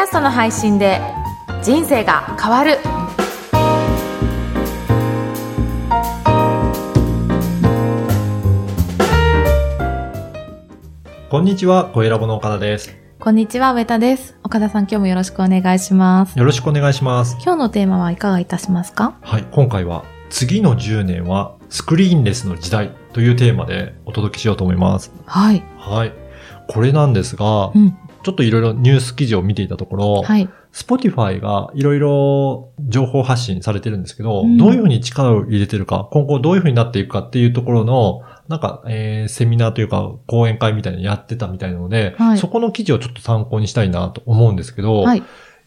[0.00, 0.98] ャストの配信で
[1.62, 2.78] 人生が変わる
[11.28, 12.96] こんにちは、小ラボの岡田です。
[13.20, 17.36] こんにちは上田です岡田さん今日もよろしくお願いしますよろしくお願いします。
[17.42, 19.18] 今日のテーマはいかがいたしますか？
[19.20, 25.12] はい、今回は次の10年はスクリーンレスの時代というテーマでお届けしようと思います。
[25.26, 26.14] はいはい。
[26.68, 30.48] これなんですが、うんちょっといろいろニュース記事を見ていたところ、はい。
[30.72, 34.56] Spotify がいろいろ情報発信されてるんですけど、うん。
[34.56, 42.38] どういうふうに力を入れてるか、今後どういうふうになっていくかっていうところの、なんか、えーセミナーというか講演会みたいなのやってたみたいなので、はい。
[42.38, 45.22] そこの記事をちょっと参考にしたいなと思うんですけど、はい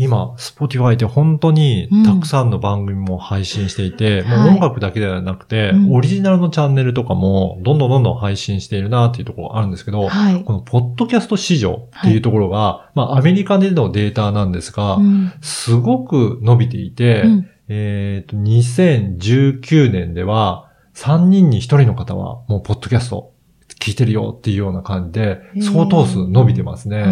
[0.00, 10.44] 今、Spotify って本当にたくさんの番組も配信していて、うんもうはい音楽だけではなくて、うんオリジナルのチャンネルとかもどんどんどんどん配信しているなっていうところがあるんですけど、はい。
[10.44, 15.32] このポッドキャスト市場っていうところが、まあアメリカでのデータなんですが、うん。
[15.40, 17.50] すごく伸びていて、うん。
[17.68, 23.32] えっ、と、2019年では3人に1人の方はもうポッドキャスト
[23.80, 27.04] 聞いてるよっていうような感じで相当数伸びてますね。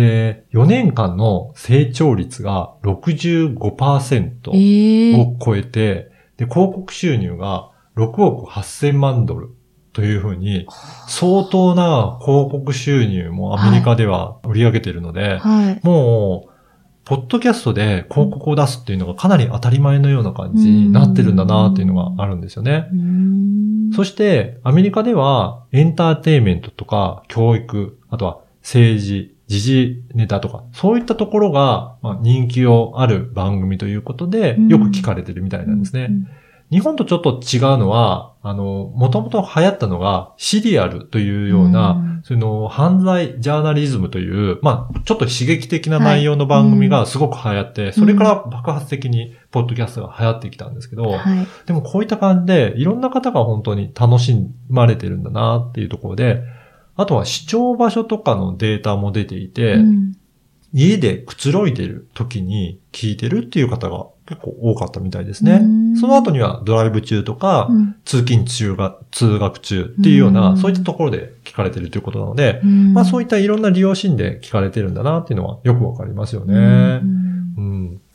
[0.00, 9.54] はいで、4年間の成長率が65%えーを超えて、で、広告収入が6億8000万ドル
[9.94, 10.66] というふうに、
[11.08, 15.80] 相当な広告収入もアメリカでは売り上げているので、はい。
[15.82, 16.50] もう、
[17.06, 22.86] ポッドキャストで広告を出すっていうのがかなり当たり前のような感じになってるんだなっていうのがあるんですよね。
[23.94, 36.08] そして、アメリカではエンターテインメントとか教育、あとは政治、時事ネタとか、そういったところが、まあ、人気をある番組ということで、よく聞かれてるみたいなんですね。
[36.10, 36.28] うん。
[36.68, 42.20] 日本とちょっと違うのは、あの、もともと流行ったのがシリアルというような、うん。
[42.24, 51.46] その犯罪ジャーナリズムという、まあ、ちょっと刺激的な内容の番組がすごく流行って、それから爆発的にポッドキャストが流行ってきたんですけど、はい。
[51.66, 54.36] でもこういった感じで、いろんな方が本当に楽し
[54.68, 56.42] まれてるんだなっていうところで、
[56.96, 60.16] あとは視聴場所とかのデータも出ていて、うん。
[60.72, 65.60] 家でくつろいでる時に聞いてるっていう方が結構多かったみたいですね。
[65.62, 65.96] うん。
[65.96, 67.96] その後にはドライブ中とか、うん。
[68.04, 70.56] 通勤中が、通学中っていうような、うん。
[70.58, 72.92] そういったところで聞かれてるということなので、うん。
[72.92, 77.00] まあそういったいろんな利用シーンで聞かれてるんだなっていうのはよくわかりますよね。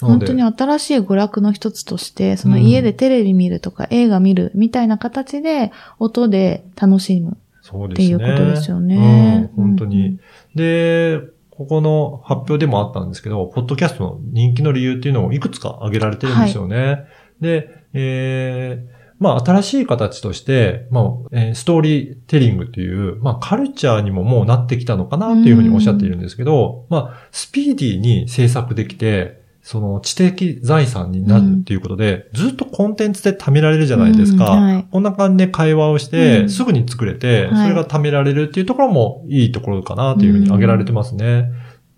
[0.02, 7.38] 本当に新しい娯楽の一つとして、その家でテレビ見るとか映画見るみたいな形で音で楽しむ。
[7.72, 8.16] そうですね。
[8.16, 10.08] っていうことですよねうん、本当に。
[10.08, 10.20] うん
[10.56, 17.06] で、ここの発表でもあったんですけど、ポッドキャストの人気の理由っていうのをいくつか挙げられてるんですよね。
[17.40, 34.52] で、えーまあ、新しい形として、まあ、えーストーリーテリングっていう、まあ、カルチャーにももうなってきたのかなっていうふうにおっしゃっているんですけど、まあ、スピーディーに制作できて、その知的財産になるっていうことで、ずっとコンテンツで貯められるじゃないですか。
[34.52, 34.64] うん。
[34.64, 34.88] はい。
[34.90, 36.50] こんな感じで会話をして、うん。
[36.50, 37.64] すぐに作れて、はい。
[37.64, 41.52] それが貯められるっていうところもいいところかなというふうに挙げられてますね。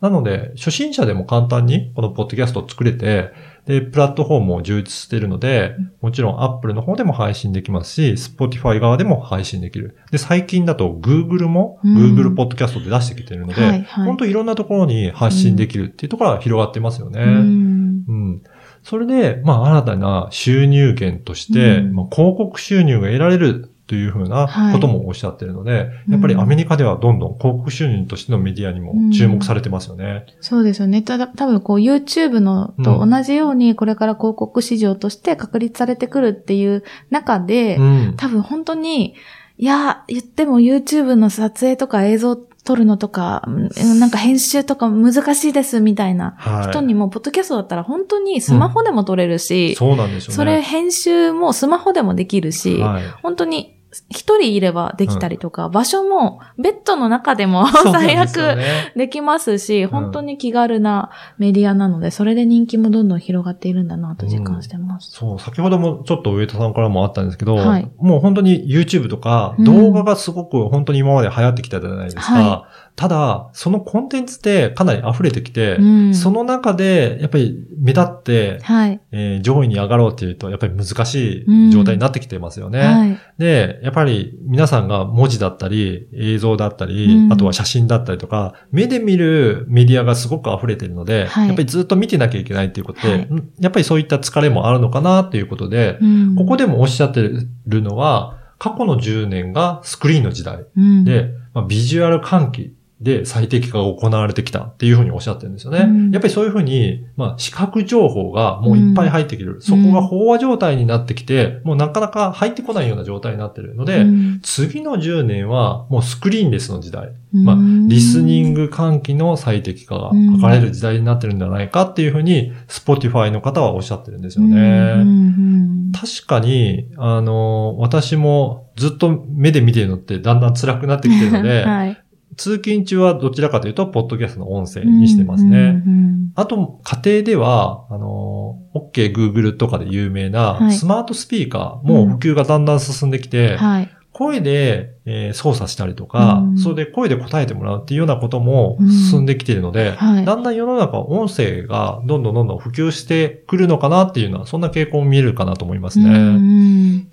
[0.04, 3.32] なので、初心者でも簡単にこのポッドキャストを作れて、
[3.66, 9.96] で、プラットフォームも充実しているので、もちろん Apple の方でも配信できますし、Spotify 側でも配信できる。
[10.12, 17.22] で、最近だと Google もうん Google ポッドキャストで出してきているので、はいはい本当いろんなところに発信できるっていうところが広がってますよね。
[17.24, 18.44] うんうん。
[18.84, 30.26] それで、まあ、新たな収入源として、うんまあ、広告収入が得られるというふうなはいこともおっしゃってるので、うんやっぱりアメリカではどんどん広告収入としてのメディアにも注目されてますよね。
[30.42, 31.04] そうですよね。
[31.04, 38.14] ただ、多分こう YouTube のと同じようにこれから広告市場として確立されてくるっていう中で、うん。
[38.18, 39.14] 多分本当に、
[39.60, 46.70] いや、言っても YouTube の撮影とか映像撮るのとか、うんなんか編集とか難しいですみたいなはい。
[46.70, 50.36] 人にも、ポッドキャストだったら本当にスマホでも撮れるし、そうなんですよね。
[50.36, 53.04] それ編集もスマホでもできるし、はい。
[53.22, 53.73] 本当に
[54.10, 58.94] 一人いればできたりとか、場所もベッドの中でも最悪ね。
[58.96, 65.12] できますし、本当に気軽なメディアなので、それで人気もどんどん広がっているんだなと実感してます。
[65.12, 67.92] そう、先ほどもちょっと上戸さんからもあったんですけど、はい。
[67.98, 69.66] もう本当に YouTube とかうん。
[69.66, 72.34] 動画がすごく本当に今まで流行ってきたじゃないですか。
[72.34, 76.16] はただ、そのコンテンツってかなり溢れてきて、うん。
[76.16, 79.02] その中でやっぱり目立って、はい。
[79.12, 82.80] えー上位に上がろうっていうと、やっぱり難しい状態になってきてますよね。
[82.80, 83.20] はい。
[83.40, 87.34] で、やっぱり皆さんが文字だったり、映像だったり、うん。
[87.34, 91.48] あとは写真だったりとか、目で見るメディアがすごく溢れているので、はい。
[91.48, 93.20] やっぱりずっと見てなきゃいけないっていうことで、はい。
[93.22, 96.36] んやっぱりそういった疲れもあるのかなっていうことで、うん。
[96.36, 100.64] ここでもおっしゃってるのは、過去の10年がスクリーンの時代。
[100.78, 102.74] うん、で、まあ、ビジュアル喚起
[103.04, 105.80] で最適化が行われてきたっていうふうにおっしゃってるんですよね。
[105.80, 109.62] うんやっぱりそういうふうに、まあ、視覚情報がもういっぱい入ってきてる。
[109.62, 117.14] そこが飽和状態になってきて、もうなかなか入ってこないような状態になってるので、うん次の10年はもうスクリーンレスの時代。
[117.34, 117.56] まあ、
[117.88, 124.56] リスニング喚起の最適化が図れる時代になってるんじゃないかっていうふうに、Spotify の方はおっしゃってるんですよね。
[124.56, 125.04] うんう
[125.50, 125.64] ん
[125.94, 132.03] 確かに、あの、私もずっと目で見てるのってだんだん辛くなってきてるので、 はい。
[132.38, 135.58] 通勤中はどちらかというと、ポッドキャストの音声にしてますね。
[135.58, 135.70] うんう
[136.00, 140.74] んあと、家庭では、あの、OK Google とかで有名なはい。
[140.74, 143.90] スマートスピーカーも普及がだんだん進んできて、はい。
[144.14, 146.58] 声で、えー操作したりとか、うん。
[146.58, 150.26] それで声で答えてもらうっていうようなこともうん進んできているので、はい。
[150.26, 156.06] だんだん世の中音声がどんどんどんどん普及してくるのかなっていうのは、そんな傾向も見えるかなと思いますね。
[156.06, 156.34] うんうん。
[156.34, 157.08] うん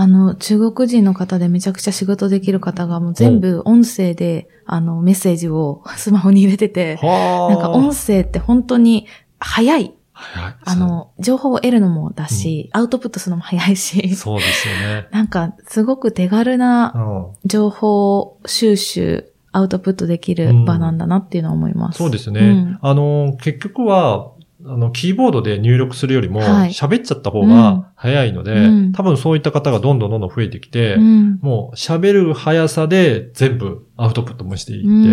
[0.00, 7.52] あの、中国人の方でめちゃくちゃ仕事できる方がもう全部音声で、あの、メッセージを スマホに入れてて、はあ。
[7.52, 9.08] なんか音声って本当に
[9.40, 9.94] 早い。
[10.12, 15.08] はいあ、の、情報を得るのもだし、アウトプットするのも早いし、そうですよね。
[15.12, 21.98] なんかすごく手軽なうん情報収集、アウトプットできる場なんだなっていうのは思います。
[21.98, 22.40] そうですね。
[22.40, 24.30] うんあの、結局は、
[24.70, 26.70] あの、キーボードで入力するよりも、はい。
[26.70, 28.92] 喋っちゃった方が早いので、うん。
[28.92, 31.38] 多分そういった方がどんどんどんどん増えてきて、うん。
[31.40, 35.04] もう喋る速さで全部アウトプットもしていって、うんう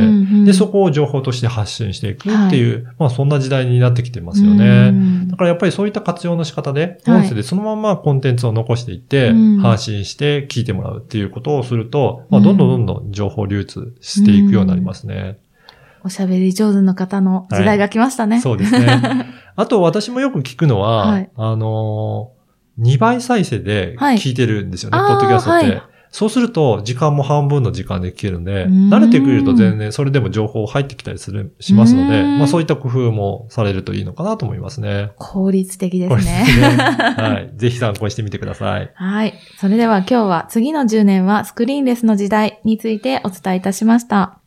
[0.42, 0.46] ん。
[0.46, 4.92] で、そこを情報として発信していくっていう、まあそんな時代になってきてますようね。
[4.92, 5.28] ん。
[5.30, 7.18] だからやっぱりそういった活用の仕方で、はい。
[7.22, 9.57] 音声でそのままコンテンツを残していって、うん。
[9.60, 15.38] 発信して聞いてもらうっていうことをすると、まあうんどんどんどんどん情報流通していくようになりますね。
[16.06, 18.40] おしゃべり上手の方の時代が来ましたね。
[18.40, 19.34] そうですね。
[19.57, 25.68] あと私もよく聞くのは、はいあのー、2倍再生ではい聞いてるんですよね、ポッドキャストって。
[25.68, 25.81] はい
[26.16, 35.12] そうすると、時間も半分の時間で聞けるんで、うん慣れてくると全然それでも情報入ってきたりする、しますので、うんまあそういった工夫もされるといいのかなと思いますね。
[35.18, 36.46] 効率的でこれすね。
[37.19, 37.52] はい。
[37.57, 38.90] ぜひ参考にしてみてください。
[38.94, 39.34] はい。
[39.57, 44.40] それでは今日は次の10年はスクリーンレスの時代についてお伝えいたしました。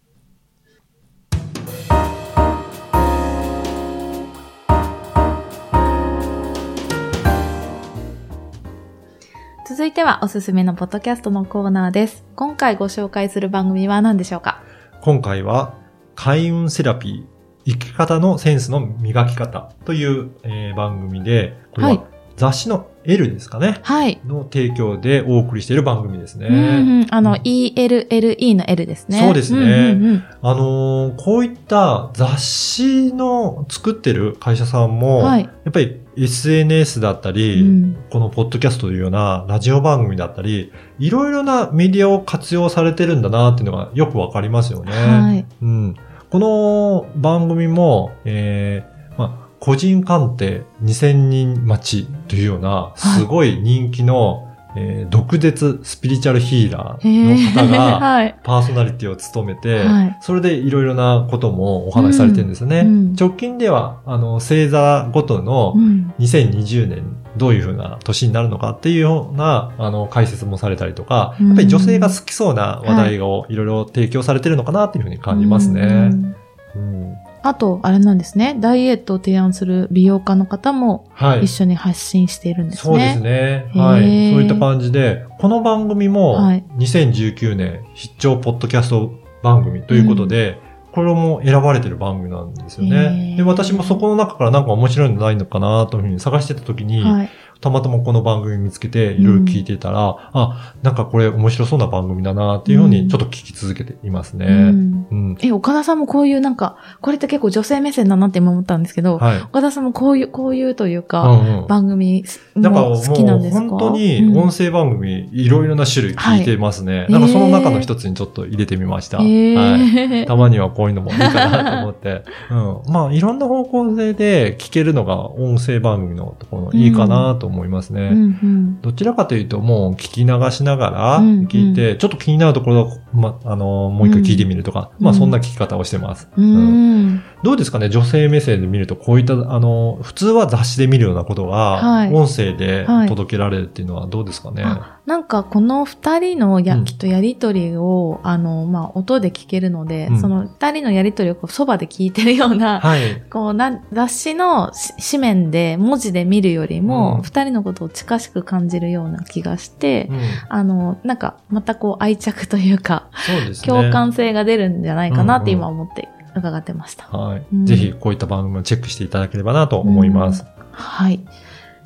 [9.78, 12.24] 続いてはおすすめのポッドキャストのコーナーです。
[12.34, 14.60] 今回ご紹介する番組は何でしょうか？
[15.02, 15.78] 今回は、
[16.16, 22.00] 開運セラピー、生き方のセンスの磨き方という、えー番組で、これははい
[22.36, 23.78] 雑誌の L ですかね？
[23.82, 24.20] はい。
[24.26, 26.48] の提供でお送りしている番組ですね。
[26.48, 29.20] うんうん、あの、ELLE の L ですね。
[29.20, 35.42] そうですねんうんうんあのーこういった雑誌の作ってる会社さんも、はい。
[35.44, 44.92] やっぱり SNS だったり、うんこのポッドキャストというようなラジオ番組だったり、いろいろなメディアを活用されてるんだなっていうのがよくわかりますよね。
[44.92, 45.46] はい。
[45.60, 45.96] うん、
[46.30, 56.72] この番組も、えーまあ、個人鑑定2000人待ちというような、すごい人気の、えー毒舌スピリチュアルヒー。
[56.72, 58.38] ラーの方が、はい。
[58.42, 60.18] パーソナリティを務めて、はい。
[60.20, 62.80] それでいろいろなこともお話しされてるんですよね。
[62.80, 66.12] うんうん直近では、あの、星座ごとのうん。
[66.18, 71.46] 2020年どういうふうな年になるのかっていうような、あの、解説もされたりとか、うん。
[71.48, 75.82] やっぱり女性が好きそうな話題をいろいろ提供されてるのかなっていうふうに感じますね。
[75.82, 76.34] うん。
[76.76, 78.56] うんあと、あれなんですね。
[78.58, 81.52] ダイエットを提案する美容家の方もはい一。
[81.52, 82.82] 緒に発信しているんですね。
[82.82, 83.70] そうですね。
[83.74, 84.32] はい。
[84.32, 90.58] そういった感じで、この番組もはい2019年必聴ポッドキャスト番組ということで、
[90.92, 92.96] これも選ばれてる番組なんですよへね。
[93.34, 97.30] ーで、私もそこの中からなんか面白いのないのかなというふうに探してた時に、はい。
[97.60, 104.46] たまたまこの番組見つけていろいろ聞いてたら、あ、なんかこれ面白そうな番組だなっていうふううんにちょっと聞き続けていますね。
[104.46, 105.38] うんうん。
[105.42, 109.40] え、岡田さんもこういうなんか、これって結構女性目線だなって今思ったんですけど、はい。
[109.42, 111.66] 岡田さんもこういう、こういうといううか、んうん。
[111.66, 112.24] 番組
[112.60, 117.06] なんかもう本当にうん音声番組いろいろな種類聞いてますね。
[117.08, 119.18] いなんかその中の一つにちょっと入れてみました。
[119.18, 120.26] へーはい。
[120.26, 122.24] たまにはこういうのもいいかなと思って。
[122.50, 122.92] うん。
[122.92, 128.10] まあいろんな方向性で聞けるのが音声番組のところのいいかなと思いますね。
[128.12, 136.28] うんうんどちらかというともう聞き流しながらうん聞いて、ちょっと気になるところを、ま、あの、もう一回聞いてみるとか、うんまあそんな聞き方をしてます。
[136.36, 137.22] ううんん。
[137.42, 137.88] どうですかね？
[137.88, 153.22] 女性目線で見るとこういった、あの、普通は雑誌で見るようなことが、はい音声ではい届けられるっていうのはどうですかね、あなんかこの二人のや、うんきっとやりとりを、あの、まあ、音で聞けるので、うんその二人のやりとりをこうそばで聞いてるような、 はい。
[153.30, 160.18] こうな、雑誌のし紙面で文字で見るよりうんも、二、人のことを近しく感じるような気がして、うん
[160.50, 163.56] あの、なんか、またこう愛着というか、そうね。
[163.64, 167.06] 共感性が出るんじゃないかなって今思って伺ってました。
[167.06, 167.42] はい。
[167.50, 170.44] うんぜひ、こういった番組をチェックしていただければなと思います。
[170.72, 171.20] はい。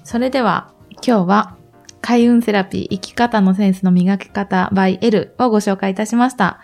[0.04, 0.72] それでは、
[1.06, 1.56] 今日は、
[2.00, 6.60] 開運セラピー生き方のセンスの磨き方 by L をご紹介いたしました。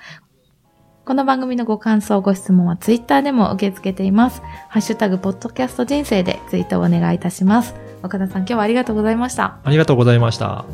[1.04, 4.42] この番組のご感想、ご質問はツイッターでも受け付けています。
[4.68, 7.75] ハッシュタグ、ポッドキャスト人生でツイートをお願いいたします。
[8.02, 9.59] 岡田さん、今日はありがとうございました。
[9.62, 10.66] ありがとうございました。